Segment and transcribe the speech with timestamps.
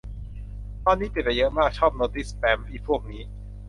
[0.85, 3.21] ตอนนี้ปิดไปเยอะมาก ชอบโนติสแปม อิพวกนี้